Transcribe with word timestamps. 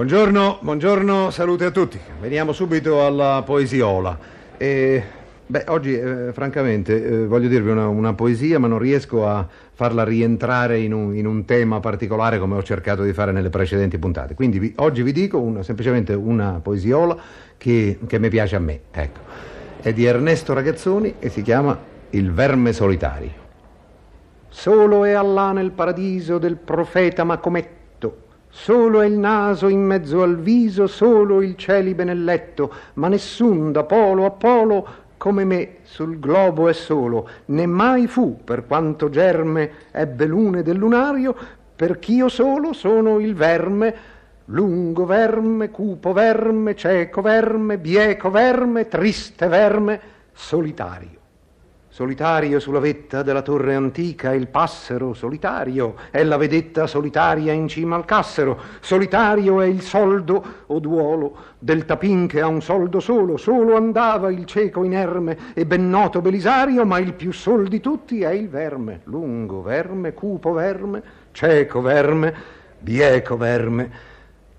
Buongiorno, 0.00 0.60
buongiorno, 0.62 1.28
salute 1.28 1.66
a 1.66 1.70
tutti. 1.70 2.00
Veniamo 2.22 2.52
subito 2.52 3.04
alla 3.04 3.42
poesiola. 3.44 4.18
E, 4.56 5.02
beh, 5.46 5.64
oggi, 5.68 5.94
eh, 5.94 6.32
francamente, 6.32 7.04
eh, 7.04 7.26
voglio 7.26 7.48
dirvi 7.48 7.68
una, 7.68 7.86
una 7.86 8.14
poesia, 8.14 8.58
ma 8.58 8.66
non 8.66 8.78
riesco 8.78 9.28
a 9.28 9.46
farla 9.74 10.02
rientrare 10.02 10.78
in 10.78 10.94
un, 10.94 11.14
in 11.14 11.26
un 11.26 11.44
tema 11.44 11.80
particolare 11.80 12.38
come 12.38 12.56
ho 12.56 12.62
cercato 12.62 13.02
di 13.02 13.12
fare 13.12 13.30
nelle 13.30 13.50
precedenti 13.50 13.98
puntate. 13.98 14.32
Quindi 14.34 14.58
vi- 14.58 14.72
oggi 14.76 15.02
vi 15.02 15.12
dico 15.12 15.38
una- 15.38 15.62
semplicemente 15.62 16.14
una 16.14 16.60
poesiola 16.62 17.14
che, 17.58 17.98
che 18.06 18.18
mi 18.18 18.30
piace 18.30 18.56
a 18.56 18.60
me. 18.60 18.80
Ecco. 18.90 19.20
È 19.82 19.92
di 19.92 20.06
Ernesto 20.06 20.54
Ragazzoni 20.54 21.16
e 21.18 21.28
si 21.28 21.42
chiama 21.42 21.78
Il 22.12 22.32
verme 22.32 22.72
solitario. 22.72 23.32
Solo 24.48 25.04
è 25.04 25.12
Allah 25.12 25.52
nel 25.52 25.72
paradiso 25.72 26.38
del 26.38 26.56
profeta 26.56 27.22
Macometto, 27.22 27.78
solo 28.50 29.00
è 29.00 29.06
il 29.06 29.16
naso 29.18 29.68
in 29.68 29.80
mezzo 29.80 30.22
al 30.22 30.38
viso, 30.38 30.86
solo 30.86 31.40
il 31.40 31.56
celibe 31.56 32.04
nel 32.04 32.22
letto, 32.24 32.72
ma 32.94 33.08
nessun 33.08 33.72
da 33.72 33.84
polo 33.84 34.26
a 34.26 34.30
polo 34.30 34.88
come 35.16 35.44
me 35.44 35.76
sul 35.82 36.18
globo 36.18 36.68
è 36.68 36.72
solo, 36.72 37.28
né 37.46 37.66
mai 37.66 38.06
fu, 38.06 38.40
per 38.42 38.66
quanto 38.66 39.10
germe 39.10 39.70
ebbe 39.90 40.24
lune 40.24 40.62
del 40.62 40.76
lunario, 40.76 41.36
perch'io 41.76 42.28
solo 42.28 42.72
sono 42.72 43.18
il 43.18 43.34
verme, 43.34 43.94
lungo 44.46 45.04
verme, 45.04 45.70
cupo 45.70 46.12
verme, 46.12 46.74
cieco 46.74 47.20
verme, 47.20 47.78
bieco 47.78 48.30
verme, 48.30 48.88
triste 48.88 49.46
verme, 49.46 50.00
solitario. 50.32 51.19
Solitario 51.92 52.60
sulla 52.60 52.78
vetta 52.78 53.24
della 53.24 53.42
torre 53.42 53.74
antica, 53.74 54.32
il 54.32 54.46
passero 54.46 55.12
solitario 55.12 55.96
è 56.12 56.22
la 56.22 56.36
vedetta 56.36 56.86
solitaria 56.86 57.52
in 57.52 57.66
cima 57.66 57.96
al 57.96 58.04
cassero. 58.04 58.60
Solitario 58.78 59.60
è 59.60 59.66
il 59.66 59.80
soldo 59.80 60.44
o 60.66 60.78
duolo 60.78 61.36
del 61.58 61.84
tapin 61.86 62.28
che 62.28 62.42
ha 62.42 62.46
un 62.46 62.62
soldo 62.62 63.00
solo. 63.00 63.36
Solo 63.36 63.74
andava 63.74 64.30
il 64.30 64.44
cieco 64.44 64.84
inerme 64.84 65.36
e 65.52 65.66
ben 65.66 65.90
noto 65.90 66.20
Belisario, 66.20 66.86
ma 66.86 66.98
il 67.00 67.12
più 67.12 67.32
sol 67.32 67.66
di 67.66 67.80
tutti 67.80 68.22
è 68.22 68.30
il 68.30 68.48
verme. 68.48 69.00
Lungo 69.04 69.60
verme, 69.60 70.14
cupo 70.14 70.52
verme, 70.52 71.02
cieco 71.32 71.80
verme, 71.80 72.32
bieco 72.78 73.36
verme, 73.36 73.90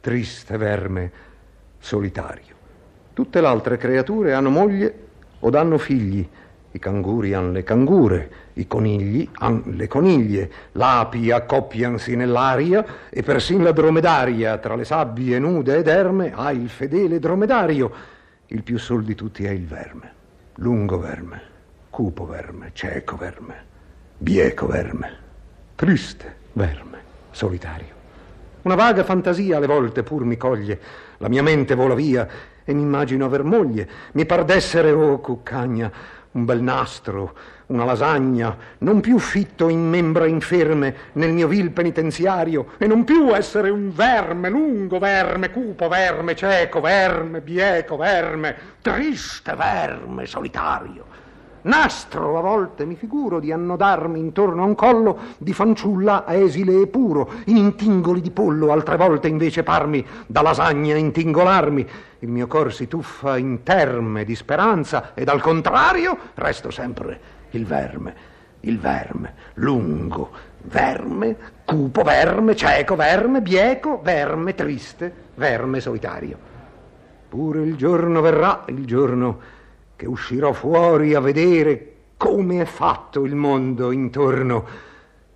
triste 0.00 0.56
verme, 0.56 1.12
solitario. 1.78 2.56
Tutte 3.14 3.40
le 3.40 3.46
altre 3.46 3.76
creature 3.76 4.34
hanno 4.34 4.50
moglie 4.50 4.94
o 5.38 5.48
danno 5.48 5.78
figli. 5.78 6.28
I 6.72 6.78
canguri 6.78 7.32
han 7.34 7.52
le 7.52 7.64
cangure, 7.64 8.30
i 8.54 8.66
conigli 8.68 9.28
han 9.38 9.62
le 9.74 9.88
coniglie, 9.88 10.50
l'api 10.72 11.30
accoppiansi 11.32 12.14
nell'aria 12.14 12.84
e 13.10 13.22
persin 13.22 13.64
la 13.64 13.72
dromedaria 13.72 14.56
tra 14.58 14.76
le 14.76 14.84
sabbie 14.84 15.40
nude 15.40 15.78
ed 15.78 15.88
erme 15.88 16.32
ha 16.32 16.52
il 16.52 16.68
fedele 16.68 17.18
dromedario. 17.18 17.92
Il 18.46 18.62
più 18.62 18.78
sol 18.78 19.02
di 19.02 19.16
tutti 19.16 19.44
è 19.44 19.50
il 19.50 19.66
verme, 19.66 20.12
lungo 20.56 20.98
verme, 20.98 21.40
cupo 21.90 22.24
verme, 22.24 22.70
cieco 22.72 23.16
verme, 23.16 23.54
bieco 24.16 24.66
verme, 24.66 25.16
triste 25.74 26.36
verme, 26.52 26.98
solitario. 27.32 27.98
Una 28.62 28.74
vaga 28.76 29.02
fantasia 29.02 29.56
alle 29.56 29.66
volte 29.66 30.02
pur 30.02 30.24
mi 30.24 30.36
coglie, 30.36 30.78
la 31.18 31.28
mia 31.28 31.42
mente 31.42 31.74
vola 31.74 31.94
via 31.94 32.28
e 32.62 32.74
mi 32.74 32.82
immagino 32.82 33.24
aver 33.24 33.42
moglie. 33.42 33.88
Mi 34.12 34.26
par 34.26 34.44
d'essere, 34.44 34.92
oh 34.92 35.18
cuccagna, 35.18 35.90
un 36.32 36.44
bel 36.44 36.62
nastro, 36.62 37.34
una 37.66 37.84
lasagna, 37.84 38.56
non 38.78 39.00
più 39.00 39.18
fitto 39.18 39.68
in 39.68 39.88
membra 39.88 40.26
inferme 40.26 40.94
nel 41.14 41.32
mio 41.32 41.48
vil 41.48 41.72
penitenziario, 41.72 42.72
e 42.78 42.86
non 42.86 43.04
più 43.04 43.34
essere 43.34 43.70
un 43.70 43.92
verme, 43.92 44.48
lungo 44.48 44.98
verme, 44.98 45.50
cupo 45.50 45.88
verme, 45.88 46.36
cieco 46.36 46.80
verme, 46.80 47.40
bieco 47.40 47.96
verme, 47.96 48.56
triste 48.80 49.54
verme, 49.54 50.26
solitario. 50.26 51.04
Nastro 51.62 52.38
a 52.38 52.40
volte 52.40 52.84
mi 52.86 52.94
figuro 52.94 53.38
di 53.38 53.52
annodarmi 53.52 54.18
intorno 54.18 54.62
a 54.62 54.66
un 54.66 54.74
collo 54.74 55.18
di 55.38 55.52
fanciulla 55.52 56.24
esile 56.26 56.80
e 56.80 56.86
puro, 56.86 57.30
in 57.46 57.56
intingoli 57.56 58.20
di 58.20 58.30
pollo, 58.30 58.72
altre 58.72 58.96
volte 58.96 59.28
invece 59.28 59.62
parmi 59.62 60.04
da 60.26 60.42
lasagna 60.42 60.96
intingolarmi. 60.96 61.86
Il 62.20 62.28
mio 62.28 62.46
cor 62.46 62.72
si 62.72 62.88
tuffa 62.88 63.36
in 63.36 63.62
terme 63.62 64.24
di 64.24 64.34
speranza 64.34 65.12
ed 65.14 65.28
al 65.28 65.40
contrario 65.40 66.16
resto 66.34 66.70
sempre 66.70 67.20
il 67.50 67.66
verme, 67.66 68.14
il 68.60 68.78
verme, 68.78 69.34
lungo, 69.54 70.30
verme, 70.62 71.36
cupo 71.64 72.02
verme, 72.02 72.56
cieco 72.56 72.96
verme, 72.96 73.40
bieco 73.42 74.00
verme, 74.02 74.54
triste, 74.54 75.12
verme 75.34 75.80
solitario. 75.80 76.48
Pure 77.28 77.62
il 77.62 77.76
giorno 77.76 78.20
verrà, 78.20 78.64
il 78.66 78.84
giorno 78.86 79.58
che 80.00 80.08
uscirò 80.08 80.54
fuori 80.54 81.12
a 81.12 81.20
vedere 81.20 81.92
come 82.16 82.62
è 82.62 82.64
fatto 82.64 83.26
il 83.26 83.34
mondo 83.34 83.90
intorno. 83.90 84.64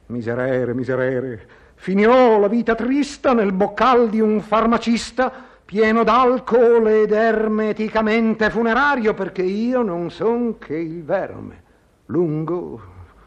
Miserere, 0.07 0.73
miserere, 0.73 1.47
finirò 1.75 2.41
la 2.41 2.49
vita 2.49 2.75
trista 2.75 3.35
nel 3.35 3.53
bocal 3.53 4.09
di 4.09 4.21
un 4.21 4.41
farmacista 4.41 5.31
pieno 5.67 6.03
d'alcol 6.03 6.89
ed 6.89 7.13
ermeticamente 7.13 8.49
funerario, 8.49 9.13
perché 9.13 9.43
io 9.43 9.83
non 9.83 10.11
son 10.11 10.57
che 10.57 10.77
il 10.77 11.05
verme, 11.05 11.63
lungo, 12.07 12.81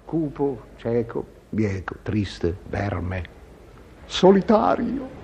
cupo, 0.06 0.62
cieco, 0.78 1.24
bieco, 1.50 1.98
triste, 2.02 2.58
verme, 2.68 3.24
solitario. 4.06 5.17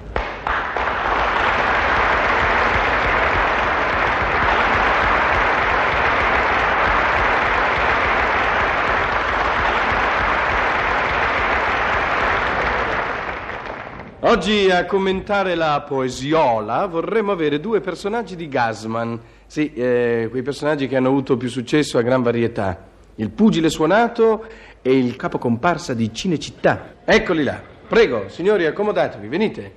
Oggi 14.26 14.72
a 14.72 14.86
commentare 14.86 15.54
la 15.54 15.84
poesiola 15.86 16.86
vorremmo 16.86 17.34
avere 17.34 17.60
due 17.60 17.82
personaggi 17.82 18.38
di 18.38 18.48
Gasman, 18.48 19.20
sì, 19.48 19.74
eh, 19.74 20.30
quei 20.30 20.42
personaggi 20.42 20.88
che 20.88 20.96
hanno 20.96 21.10
avuto 21.10 21.36
più 21.36 21.50
successo 21.50 21.98
a 21.98 22.02
gran 22.04 22.22
varietà, 22.22 22.86
il 23.16 23.32
pugile 23.32 23.70
suonato 23.70 24.46
e 24.82 24.98
il 24.98 25.18
capo 25.18 25.38
comparsa 25.38 25.94
di 25.94 26.14
Cinecittà. 26.14 26.94
Eccoli 27.04 27.44
là, 27.44 27.62
prego, 27.86 28.30
signori, 28.30 28.66
accomodatevi, 28.66 29.28
venite. 29.28 29.74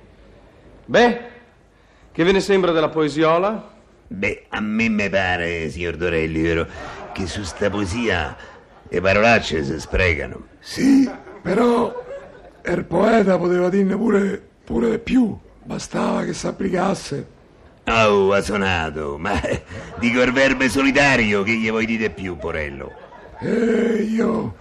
Beh, 0.85 1.19
che 2.13 2.23
ve 2.23 2.31
ne 2.31 2.39
sembra 2.39 2.71
della 2.71 2.87
poesiola? 2.87 3.75
Beh, 4.07 4.45
a 4.47 4.61
me 4.61 4.87
mi 4.87 5.09
pare, 5.09 5.69
signor 5.69 5.97
Dorelli, 5.97 6.41
vero, 6.41 6.65
che 7.11 7.27
su 7.27 7.43
sta 7.43 7.69
poesia 7.69 8.33
le 8.87 9.01
parolacce 9.01 9.61
si 9.65 9.77
sprecano. 9.77 10.45
Sì, 10.59 11.11
però 11.41 12.05
il 12.71 12.85
poeta 12.85 13.37
poteva 13.37 13.69
dirne 13.69 13.95
pure, 13.95 14.41
pure 14.63 14.91
di 14.91 14.99
più. 14.99 15.37
Bastava 15.63 16.23
che 16.23 16.33
si 16.33 16.47
applicasse. 16.47 17.27
Oh, 17.85 18.33
ha 18.33 18.41
suonato, 18.41 19.17
ma 19.17 19.39
dico 19.99 20.21
il 20.21 20.33
verme 20.33 20.67
solitario 20.69 21.43
che 21.43 21.53
gli 21.53 21.69
vuoi 21.69 21.85
dire 21.85 22.09
più, 22.09 22.35
Porello. 22.37 22.91
E 23.39 24.07
io 24.09 24.55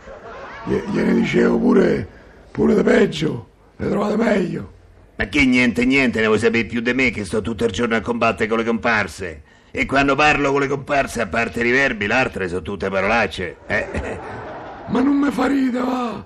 gli- 0.64 0.82
gliene 0.92 1.14
dicevo 1.14 1.58
pure, 1.58 2.06
pure 2.50 2.74
di 2.74 2.82
peggio. 2.82 3.48
Le 3.76 3.88
trovate 3.88 4.16
meglio. 4.16 4.72
Ma 5.16 5.26
che 5.26 5.44
niente, 5.44 5.84
niente, 5.84 6.20
ne 6.20 6.26
vuoi 6.26 6.38
sapere 6.38 6.64
più 6.64 6.80
di 6.80 6.92
me 6.92 7.10
che 7.10 7.24
sto 7.24 7.40
tutto 7.40 7.64
il 7.64 7.72
giorno 7.72 7.96
a 7.96 8.00
combattere 8.00 8.48
con 8.48 8.58
le 8.58 8.64
comparse. 8.64 9.42
E 9.70 9.86
quando 9.86 10.14
parlo 10.14 10.52
con 10.52 10.60
le 10.60 10.68
comparse, 10.68 11.20
a 11.20 11.26
parte 11.26 11.66
i 11.66 11.70
verbi, 11.70 12.06
l'altre 12.06 12.48
sono 12.48 12.62
tutte 12.62 12.88
parolacce. 12.88 13.56
Eh, 13.66 13.86
eh. 13.92 14.18
Ma 14.86 15.00
non 15.00 15.16
mi 15.16 15.30
fa 15.30 15.46
ride, 15.46 15.80
va. 15.80 16.24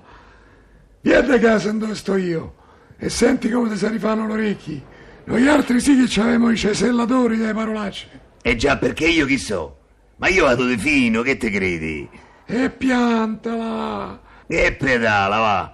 Vieni 1.01 1.31
a 1.33 1.39
casa 1.39 1.71
dove 1.71 1.95
sto 1.95 2.15
io 2.15 2.53
e 2.97 3.09
senti 3.09 3.49
come 3.49 3.69
ti 3.69 3.77
si 3.77 3.87
rifanno 3.87 4.27
le 4.27 4.33
orecchie. 4.33 4.81
Noi 5.25 5.47
altri 5.47 5.79
sì 5.79 5.95
che 6.05 6.19
avevamo 6.21 6.49
i 6.51 6.57
cesellatori 6.57 7.37
delle 7.37 7.53
parolacce. 7.53 8.07
E 8.41 8.55
già 8.55 8.77
perché 8.77 9.07
io 9.07 9.25
chi 9.25 9.37
so? 9.37 9.77
Ma 10.17 10.27
io 10.27 10.45
vado 10.45 10.65
di 10.65 10.77
fino, 10.77 11.21
che 11.21 11.37
te 11.37 11.49
credi? 11.49 12.07
E 12.45 12.69
piantala, 12.69 14.19
E 14.47 14.73
pedala, 14.73 15.37
va. 15.37 15.71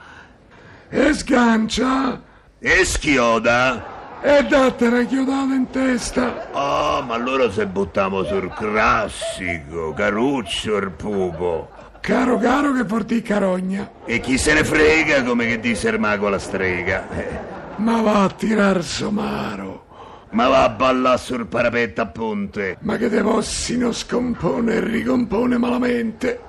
e 0.90 1.14
sgancia, 1.14 2.22
E 2.60 2.86
schioda. 2.86 3.96
E 4.22 4.44
dattene 4.44 5.06
chiodata 5.06 5.54
in 5.54 5.70
testa. 5.70 6.48
Oh, 6.52 7.04
ma 7.04 7.14
allora 7.14 7.52
se 7.52 7.68
buttiamo 7.68 8.24
sul 8.24 8.52
classico, 8.54 9.94
Caruccio 9.94 10.78
il 10.78 10.92
pupo. 10.92 11.70
Caro 12.02 12.38
caro 12.38 12.72
che 12.74 12.86
porti 12.86 13.22
carogna. 13.22 13.90
E 14.06 14.20
chi 14.20 14.38
se 14.38 14.54
ne 14.54 14.64
frega 14.64 15.24
come 15.24 15.46
che 15.46 15.60
disse 15.60 15.90
il 15.90 16.00
mago 16.00 16.28
alla 16.28 16.40
strega. 16.40 17.10
Eh, 17.12 17.56
Ma 17.78 18.02
va 18.02 18.24
a 18.24 18.30
tirar 18.30 18.84
somaro. 18.84 19.86
Ma 20.32 20.48
va 20.48 20.64
a 20.64 20.70
ballare 20.70 21.18
sul 21.18 21.48
parapetto 21.48 22.02
a 22.02 22.06
punte, 22.08 22.78
Ma 22.82 22.98
che 22.98 23.10
te 23.10 23.22
possino 23.22 23.92
scompone 23.92 24.74
e 24.76 24.80
ricompone 24.82 25.58
malamente. 25.58 26.40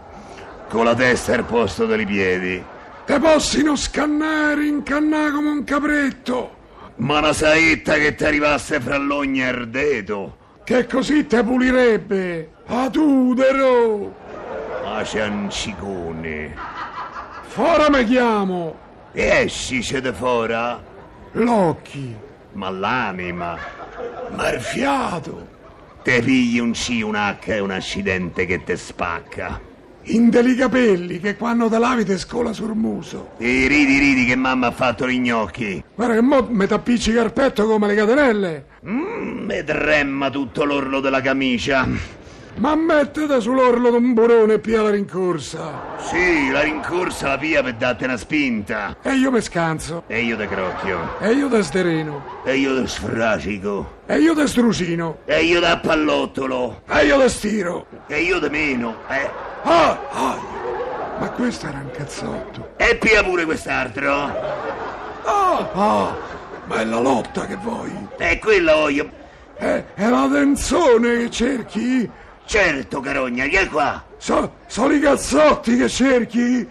con 0.68 0.84
la 0.84 0.94
testa 0.94 1.34
al 1.34 1.44
posto 1.44 1.86
dei 1.86 2.04
piedi. 2.04 2.62
Te 3.06 3.18
possino 3.18 3.74
scannare, 3.74 4.66
incannare 4.66 5.30
come 5.30 5.48
un 5.50 5.64
capretto. 5.64 6.56
Ma 6.96 7.18
una 7.18 7.32
saetta 7.32 7.94
che 7.94 8.14
ti 8.14 8.24
arrivasse 8.24 8.80
fra 8.80 8.96
l'ogna 8.98 9.48
e 9.48 9.50
il 9.52 9.68
dedo. 9.68 10.36
Che 10.64 10.86
così 10.86 11.26
te 11.26 11.42
pulirebbe. 11.42 12.50
Atudero. 12.66 14.26
Ma 14.98 15.04
ciancicone. 15.04 16.56
Fora 17.42 17.88
me 17.88 18.04
chiamo. 18.04 18.76
E 19.12 19.26
esci 19.44 19.78
c'è 19.78 20.00
da 20.00 20.12
fora? 20.12 20.82
L'occhi. 21.34 22.16
Ma 22.54 22.68
l'anima. 22.68 23.56
Ma 24.34 24.52
il 24.52 24.60
fiato. 24.60 25.46
Te 26.02 26.20
pigli 26.20 26.58
un 26.58 26.72
C, 26.72 27.00
un 27.04 27.14
H 27.14 27.36
e 27.44 27.60
un 27.60 27.70
accidente 27.70 28.44
che 28.44 28.64
te 28.64 28.76
spacca. 28.76 29.60
In 30.10 30.30
dei 30.30 30.56
capelli 30.56 31.20
che 31.20 31.36
quando 31.36 31.68
te 31.68 31.78
lavi 31.78 32.04
te 32.04 32.18
scola 32.18 32.52
sul 32.52 32.74
muso. 32.74 33.34
E 33.38 33.68
ridi, 33.68 33.98
ridi 33.98 34.24
che 34.24 34.34
mamma 34.34 34.66
ha 34.66 34.72
fatto 34.72 35.08
gli 35.08 35.20
gnocchi. 35.20 35.80
Guarda 35.94 36.14
che 36.14 36.22
mo 36.22 36.44
mi 36.50 36.66
t'appiccica 36.66 37.22
il 37.22 37.32
petto 37.32 37.66
come 37.66 37.86
le 37.86 37.94
catenelle. 37.94 38.64
Mmm, 38.84 39.44
mi 39.44 39.62
tremma 39.62 40.28
tutto 40.28 40.64
l'orlo 40.64 40.98
della 40.98 41.20
camicia. 41.20 41.86
Ma 42.58 42.74
mettete 42.74 43.40
sull'orlo 43.40 43.90
d'un 43.90 44.14
burone 44.14 44.54
e 44.54 44.58
pia 44.58 44.82
la 44.82 44.90
rincorsa. 44.90 45.96
Sì, 45.98 46.50
la 46.50 46.62
rincorsa 46.62 47.28
la 47.28 47.38
pia 47.38 47.62
per 47.62 47.74
darti 47.74 48.02
una 48.02 48.16
spinta. 48.16 48.96
E 49.00 49.12
io 49.14 49.30
mi 49.30 49.40
scanso. 49.40 50.02
E 50.08 50.22
io 50.22 50.36
te 50.36 50.48
crocchio. 50.48 51.20
E 51.20 51.32
io 51.34 51.48
te 51.48 51.62
stereno. 51.62 52.40
E 52.44 52.56
io 52.56 52.80
te 52.80 52.88
sfracico. 52.88 54.00
E 54.06 54.18
io 54.18 54.34
te 54.34 54.48
strusino. 54.48 55.18
E 55.24 55.44
io 55.44 55.60
da 55.60 55.78
pallottolo. 55.78 56.82
E 56.88 57.04
io 57.04 57.18
te 57.18 57.28
stiro. 57.28 57.86
E 58.08 58.22
io 58.22 58.40
te 58.40 58.50
meno. 58.50 58.96
Eh. 59.08 59.30
Ah, 59.62 59.98
ah. 60.10 60.38
Ma 61.20 61.30
questo 61.30 61.68
era 61.68 61.78
un 61.78 61.90
cazzotto. 61.92 62.70
E 62.76 62.96
pia 62.96 63.22
pure 63.22 63.44
quest'altro. 63.44 64.12
Ah, 65.24 65.70
ah. 65.72 66.16
Ma 66.64 66.80
è 66.80 66.84
la 66.84 66.98
lotta 66.98 67.46
che 67.46 67.54
vuoi. 67.54 67.92
E 68.16 68.40
quella 68.40 68.74
voglio. 68.74 69.08
È, 69.54 69.84
è 69.94 70.08
la 70.08 70.28
tenzone 70.30 71.18
che 71.18 71.30
cerchi? 71.30 72.10
Certo, 72.48 73.00
carogna, 73.00 73.44
chi 73.46 73.56
è 73.56 73.68
qua? 73.68 74.02
So, 74.16 74.54
sono 74.68 74.94
i 74.94 75.00
cazzotti 75.00 75.76
che 75.76 75.86
cerchi? 75.86 76.66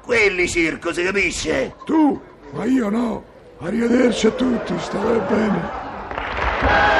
Quelli 0.00 0.48
circo, 0.48 0.94
si 0.94 1.02
capisce? 1.02 1.74
Tu? 1.84 2.18
Ma 2.52 2.64
io 2.64 2.88
no. 2.88 3.22
Arrivederci 3.58 4.28
a 4.28 4.30
tutti, 4.30 4.72
state 4.78 5.18
bene. 5.28 6.99